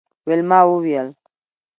ویلما 0.27 0.59
وویل 0.67 1.07